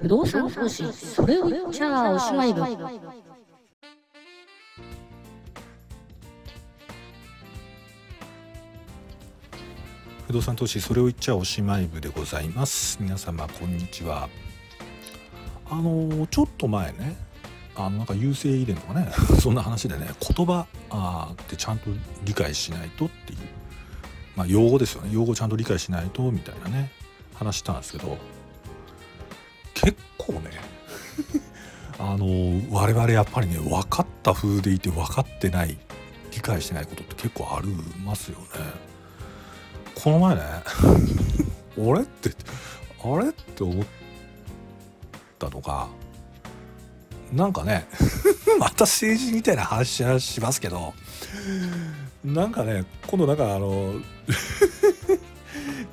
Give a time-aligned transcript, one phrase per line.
[0.00, 2.62] 不動産投資それを言っちゃおしまい部
[10.28, 12.98] 不動産投資それを言っちゃおしまい部でございます。
[13.00, 14.28] 皆様こんにちは。
[15.68, 17.16] あのちょっと前ね
[17.74, 19.10] あのなんか優勢遺伝とかね
[19.42, 21.90] そんな話でね言葉あってちゃんと
[22.22, 23.38] 理解しないとっていう
[24.36, 25.10] まあ用語ですよね。
[25.12, 26.92] 用語ちゃんと理解しないとみたいなね
[27.34, 28.16] 話したんですけど
[29.80, 30.50] 結構ね
[31.98, 32.26] あの
[32.70, 35.78] 我々やっぱりね分かった風でいて分かってない
[36.32, 37.68] 理解してないことって結構あり
[38.04, 38.46] ますよね。
[39.94, 40.62] この前ね あ
[41.94, 42.30] れって
[43.02, 43.86] あれって思っ
[45.38, 45.88] たのが
[47.32, 47.88] なんかね
[48.58, 50.94] また政治みたいな話はしますけど
[52.24, 53.94] なんかね今度なんかあの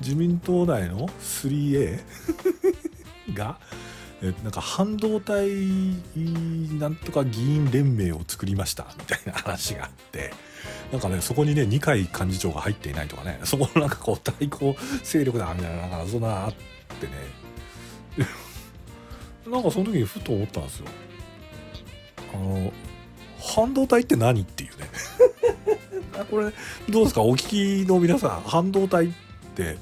[0.00, 2.00] 自民党内の 3A
[3.34, 3.58] が
[4.22, 5.48] えなんか半導体
[6.78, 10.32] なんとか議員連盟を作りましたみたいな話があって
[10.90, 16.52] なんかねそこにね二階幹事長が入っていないとかねそこのなんかこう対抗勢力だみたいななんかそんなあっ
[17.00, 17.12] てね。
[19.50, 20.86] なんかその時にふと思ったんですよ。
[22.34, 22.72] あの
[23.38, 24.88] 半導体って何っていうね。
[26.30, 26.50] これ
[26.88, 27.22] どうですか？
[27.22, 29.10] お聞きの皆さん半導体っ
[29.54, 29.76] て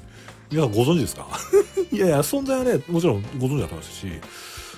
[0.51, 1.27] 皆さんご存知ですか？
[1.91, 4.05] いやいや存在はねもちろんご存知だったですし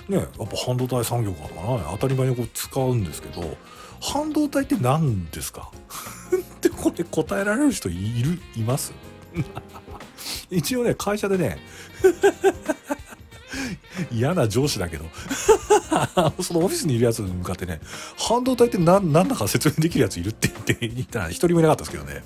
[0.08, 3.56] ねやっぱ半導体産業かとかね当たり前にこう使うんですけど
[4.00, 5.70] 半導体って何ですか？
[6.32, 8.92] ってこれ答えられる人いるいます？
[10.50, 11.58] 一応ね会社でね
[14.12, 15.04] 嫌な上司だけど
[16.42, 17.80] そのオフィスにいるやつに向かってね
[18.16, 22.22] 半導体って何何だか説明できるやついるって言って言ったら一人もいなかったですけどね。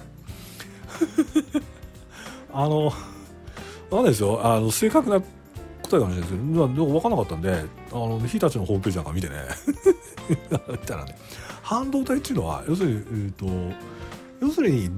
[2.53, 2.92] あの
[3.96, 4.40] なんですよ。
[4.44, 9.34] あの正確な答えかもしれないですけど分かんなかったんであの日立のホームページなんか見てね。
[10.70, 11.16] 見たらね
[11.62, 13.47] 半導体っていうのは要するに、えーと、
[14.41, 14.91] 要するに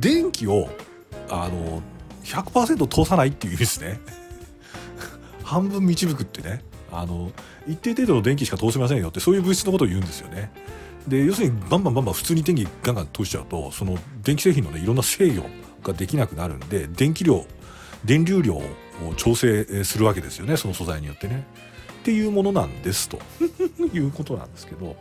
[0.00, 0.68] 電気を
[1.28, 1.82] あの
[2.24, 4.00] 100%通さないっていう意味ですね。
[5.42, 6.62] 半分導くってね。
[6.92, 7.32] あの
[7.66, 10.52] 一定程度の電気しか通せませんよってそういう物質のことを言うんですよね。
[11.08, 15.44] で要するにバンバンバンバン普通に電気ガンガン通しちゃうとその電気製品のねいろんな制御
[15.82, 17.44] ができなくなるんで電気量
[18.04, 18.62] 電流量を
[19.16, 21.46] 調整するわけですよねその素材によってね。
[22.00, 23.18] っていうものなんですと。
[23.92, 24.96] いうことなんですけど。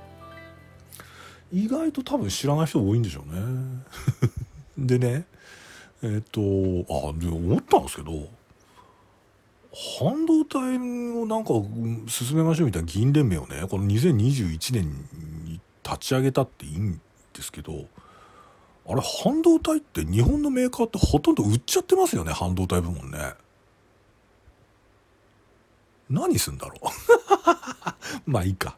[1.51, 3.41] 意外と多分知らない人多いんでしょうね。
[4.77, 5.25] でね
[6.01, 8.27] えっ、とあで思ったんですけど
[9.99, 11.53] 半導体をなんか
[12.07, 14.89] 進めましょうみたいな議員連盟をねこの2021年
[15.45, 16.99] に立ち上げたっていいん
[17.33, 17.85] ですけど
[18.85, 22.33] あれ半導体って日本のメーカーってほとんど売っちゃってますよね？
[22.33, 23.33] 半導体部門ね。
[26.09, 26.87] 何すんだろう？
[28.29, 28.75] まあいいか。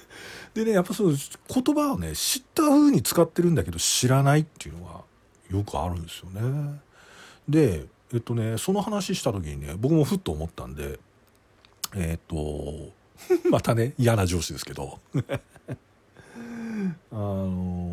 [0.54, 5.00] でねやっぱその言葉をね知った風に使ってるんだけど知らないっていうのが
[5.50, 6.80] よくあるんですよね。
[7.48, 10.98] でえっとねその話した時にね僕もふっと思ったんで
[11.94, 12.90] えっと
[13.50, 14.98] またね嫌な上司ですけど。
[17.10, 17.85] あの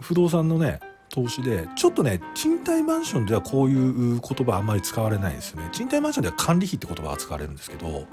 [0.00, 5.68] 不動産のね投資でちょっとね賃貸マンションではこういう言葉あんまり使われないですね。
[5.72, 8.06] 賃貸マンションでは管理費って言葉が使われるんですけど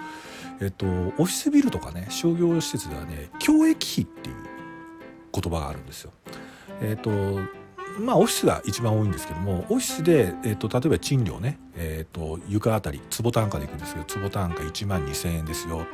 [0.61, 4.35] えっとオフィスビルとかね商業施設ではね教育費っていう
[5.33, 6.11] 言葉があるんですよ。
[6.81, 7.09] えっと
[7.99, 15.85] まあオフィスが一番多いんですけどもオフィスで、えっと、例えば賃料ね、えっと、床あたり坪単価でいくんですけど坪単価1万2,000円ですよ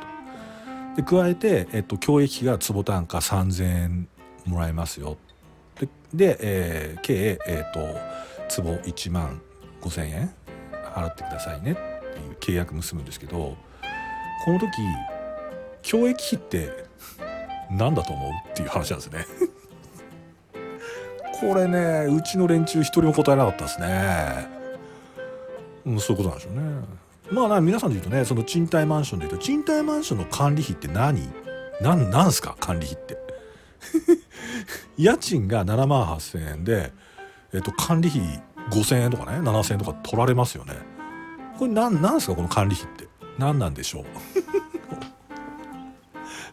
[0.96, 0.96] と。
[0.96, 4.08] で加えて、えっと、教育費が坪単価3,000円
[4.46, 5.31] もらえますよで
[6.14, 7.98] で、えー、計、えーと、
[8.48, 9.40] 坪1万
[9.80, 10.34] 5,000円
[10.94, 13.56] 払ってくださいねっていう契約結ぶんですけど
[14.44, 14.68] この時
[15.82, 16.70] 教育費って
[17.70, 19.26] 何だと思うっていう話なんですね。
[21.40, 24.46] これねうちの連中一人も答えなかったですね、
[25.86, 26.62] うん、そういうことなんでしょうね。
[27.30, 31.28] まあな皆さんで言うとねその賃貸マンションで言うと賃貸マンションの管理費って何？
[31.80, 32.56] 何なんすか？
[32.60, 33.16] 管理費って。
[34.96, 36.92] 家賃が7万8,000円で、
[37.52, 38.20] えっと、管理費
[38.70, 40.74] 5,000円とかね7,000円とか取られますよね。
[41.58, 43.08] これ何なんですかこの管理費って？
[43.38, 44.04] 何なんでしょう？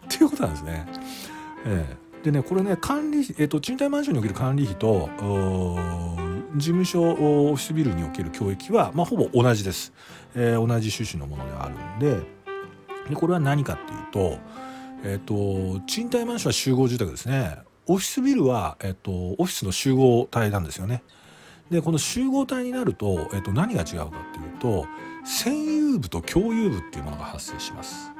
[0.05, 0.85] っていうことなんですね。
[1.65, 1.85] え
[2.21, 5.09] え、でねこれね管理費、えっと、賃貸マンションにおける管理費と
[6.55, 7.15] 事務所オ
[7.55, 9.93] フィスビルにおける教育は、まあ、ほぼ同じです、
[10.35, 12.39] えー、同じ趣旨のものであるんで。
[13.09, 14.37] でこれは何かっていうと
[15.03, 17.59] えっ、と賃貸マンションは集合住宅ですね。
[17.87, 21.03] オフィスビルは、えっ、とオフィスの集合体なんですよね。
[21.69, 24.87] でこの集合体になると、えっと、何が違うかっていうと
[25.23, 28.11] 占有部と共有部っていうものが発生します。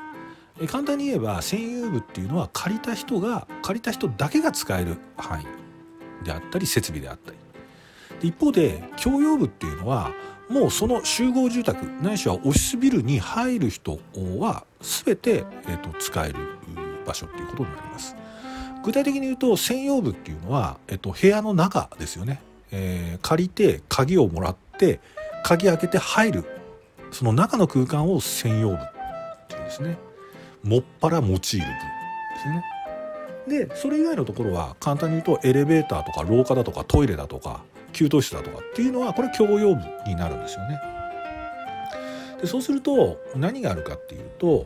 [0.62, 7.38] え簡単に言えば占有部っていうのは借りた人が借りた人だけが使える範囲であったり設備であったり。
[8.22, 10.12] 一方で共用部っていうのは
[10.50, 14.00] もうその集合住宅ないしはオフィスビルに入る人
[14.40, 16.36] は全て、えー、と使える
[17.06, 18.16] 場所っていうことになります。
[18.84, 25.02] 具体的に言うと専用部っていうのは、えー、と部屋の中ですよね、えー、借りて鍵をもらって
[25.44, 26.46] 鍵開けて入る
[27.12, 28.80] その中の空間を専用部っ
[29.48, 29.98] ていうんですね。
[30.64, 32.66] もっぱら用いる部ですね。
[33.48, 37.62] でそれ以外のところは簡単に言うとエレベーターとか廊下だとかトイレだとか
[37.94, 40.82] 給湯室だとかっていうのはこれ共用部になるんですよね。
[42.42, 44.66] でそうすると何があるかっていうと,、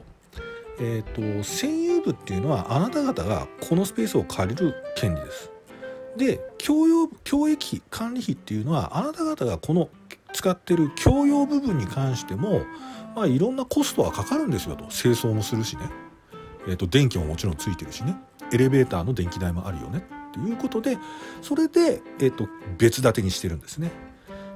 [0.80, 5.52] えーと、占有部っていうのはあなた方がこのスペースを借りる権利です。
[6.16, 9.90] で共用共益費管理費っていうのはあなた方がこの
[10.31, 12.62] 使ってる共用部分に関しても、
[13.16, 15.90] まあ、いろんなコストはかかるんですよと清掃もするしね、
[16.68, 18.16] えーと電気ももちろんついてるしね
[18.52, 20.04] エレベーターの電気代もあるよね
[20.34, 20.98] ということで
[21.42, 22.48] それで、えっと、
[22.78, 23.92] 別立てにしてるんですね。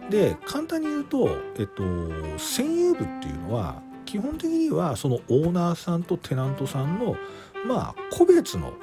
[0.10, 7.18] で簡単に言うと、えっと、占有部っていうのは基本的にはそのオーナーさんとテナントさんの
[7.68, 8.74] まあ個別の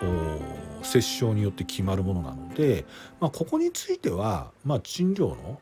[0.85, 2.85] 折衝によって決まるものなので、
[3.20, 5.61] まあ、ここについては、まあ、賃料の、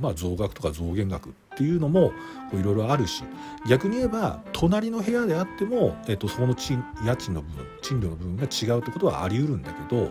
[0.00, 2.12] まあ、増額とか増減額っていうのも
[2.52, 3.24] いろいろあるし
[3.68, 10.10] 逆に言えば隣の部屋であっても、えっと、そこの賃家賃の部分賃料の部分が違うってことはあり得るんだけど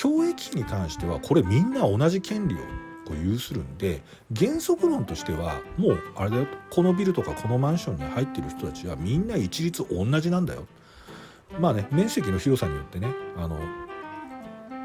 [0.00, 2.58] 共益費に関してはこれみんな同じ権利を
[3.06, 4.02] こう有するんで
[4.36, 10.66] 原則論としてはもうあれだよこのビルとかこのマンションに入ってる人たちはみんな一律同じなんだよ。
[11.60, 13.58] まあね面積の広さによってねあの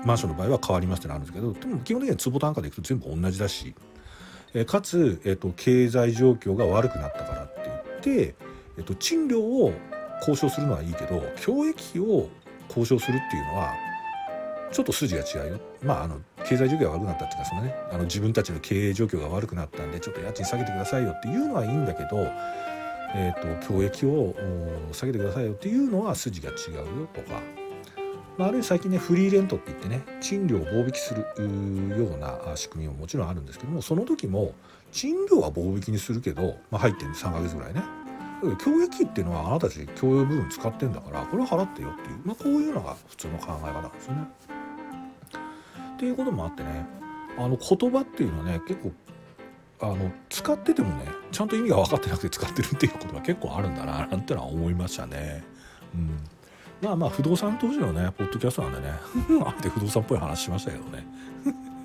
[0.05, 3.73] マンションの場合は変わりますってなるんですけどでも基本的には坪単価でいくと全部同じだし
[4.53, 8.35] えかつ、えっと、経済状況が悪くなったからって言って、
[8.77, 9.73] えっと、賃料を
[10.19, 12.29] 交渉するのはいいけど教育費を
[12.67, 13.73] 交渉するっていうのは
[14.71, 15.59] ちょっと筋が違うよ。
[15.83, 22.27] まあ、あの経済状況が悪くなったっていうかそのねあの自分たちの経営状況が悪くなったんでちょっと家賃下げてくださいよっていうのはいいんだけど、
[23.15, 24.35] えーと、教育を
[24.91, 27.41] 下げてくださいよっていうのは筋が違うよとか
[28.39, 34.53] まあ、あるいは最近ねフリーレントって言ってね賃料を棒引きするような仕組みももちろんあるんですけどもその時も
[34.93, 37.83] 賃料は棒引きにするけど、まあ、入ってる3ヶ月ぐらいね
[38.63, 44.27] 教育費っていうのはあなたたち教養部分使ってんだからこれは払ってよっていう、まあ、こういうのが普通の考え方なんですよね。
[45.95, 46.85] っていうこともあってね
[47.37, 48.93] あの言葉っていうのはね結構
[49.81, 55.43] あの使っててもねちゃんと意味が分かってなくて使ってるっていうことが結構あるんだななんてのは思いましたね。
[55.93, 56.38] うん
[56.81, 58.93] まあまあ不動産投資のねポッドキャストなんでね。
[59.45, 61.05] あえて不動産っぽい話しましたけどね。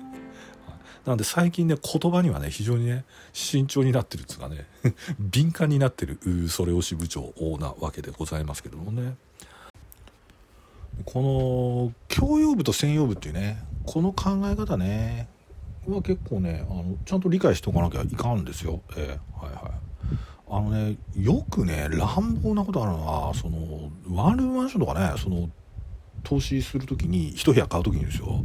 [1.05, 4.65] なんで最近ね言葉にはね非常にね慎重になってるっつうかね
[5.19, 6.19] 敏感になってる
[6.49, 9.15] それを支部長なわけでございますけどもね。
[11.03, 15.27] この共用部と専用部っていうねこの考え方ね
[15.85, 19.84] は結構ねあのちゃんと理解しておかなきゃいかんですよ、えー、はいはい。
[20.47, 25.49] あのねよくね乱暴なことあるのはそのワンルームマンションとかねその
[26.23, 28.43] 投資する時に一部屋買う時にですよ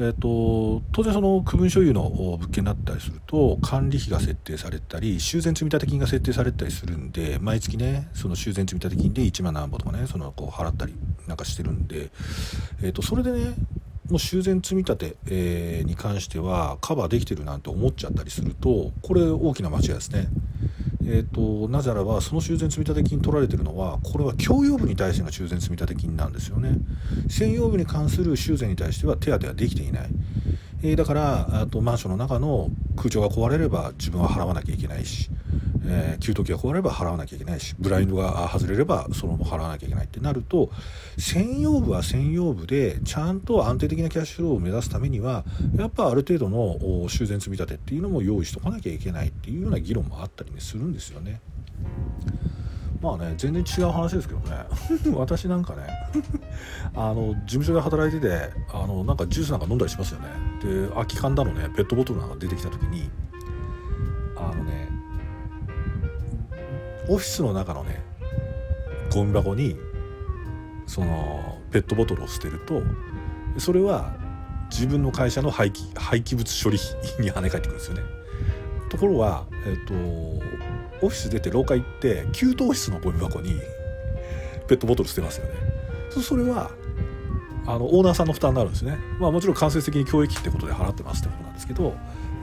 [0.00, 10.94] えーと、当然その区分所有の物件だったりすると管理費が設定されたり修繕積立金が設定されたりするんで毎月ねその修繕積立金で1万何本とかねそのこう払ったり
[11.26, 12.10] なんかしてるんで、
[12.80, 13.54] えーとそれでね
[14.08, 20.28] もう修繕積立、えー、に関してはカバーできてるなんて思っちゃったりするとこれ大きな間違いですね。
[21.10, 26.76] えーと、なぜならばその修繕積立金取られてるのはこれは共用部に対しての修繕積立金なんですよね。
[27.30, 30.08] 専用部に関する修繕に対しては手当はできていない、
[30.82, 35.30] えー、だからあとマンションの中の空調が壊れれば自分は払わなきゃいけないし。
[35.84, 40.70] えー、給湯器が壊れれば払わなきゃいけないしブラインドが外れればそのまま払わなきゃいけないってなると
[41.18, 45.44] 専用部は専用部でちゃんと安定的なキャッシュフローを目指すためには
[45.76, 51.40] やっぱある程度の修繕積み立てっていうのも用意しとかなきゃいけないっていうような議論もあったり、ね、するんですよね。
[53.00, 54.56] まあね全然違う話ですけどね
[55.14, 55.86] 私なんかね
[56.94, 60.26] あの事務所で働いててあのなんかジュースなんか飲んだりしますよね
[60.62, 63.08] で空き缶だのねペットボトルなんか出てきた時に
[64.36, 64.87] あのね
[67.08, 68.02] オフィスの中のね
[69.12, 69.76] ゴミ箱に
[70.86, 72.82] そのペットボトルを捨てると
[73.58, 74.14] それは
[74.70, 78.02] 自分の会社の廃棄廃棄物処理費に跳ね返ってくるんですよね。
[78.90, 83.54] ところが、えっと、オフィス出て廊下行って給湯室のゴミ箱に
[84.66, 85.52] ペットボトル捨てますよね。
[86.22, 86.70] それは
[87.66, 88.98] あのオーナーさんの負担になるんですね。
[89.18, 91.94] まあもちろん間接的に教育費ってことで払ってますってことなんですけど、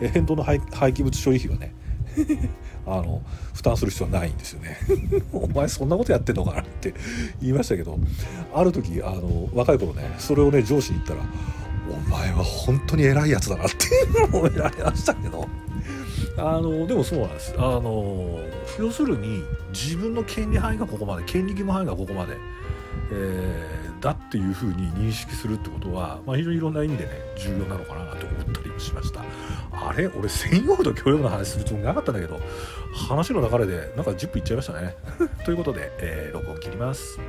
[0.02, 1.74] え返答の廃棄物処理費はね
[2.88, 3.22] あの
[3.54, 4.78] 負担する必要はないんですよね。
[5.34, 6.94] お前そんなことやってんのかなって
[7.42, 7.98] 言いましたけど
[8.54, 11.22] ある時あの若い頃ねそれをね上司に言ったら
[11.90, 13.76] 「お前は本当に偉いやつだな」って
[14.32, 15.48] 褒められましたけど。
[16.38, 17.54] あのでもそうなんです。
[17.58, 18.40] あの
[18.78, 22.36] 要するに自分の権利範囲がここまで権利義務範囲がここまで、
[23.12, 29.22] えー、だっていうふうに認識するってことは、まあ、非常にいろんな意味でね重要なのかななんて思ったりもしました。
[29.72, 30.06] あれ？
[30.10, 32.40] 俺専用と教養の話するつもりなかったんだけど
[32.94, 34.96] 話の流れでなんか10分いっちゃいましたね。
[35.44, 37.20] ということで、えー、録音切ります。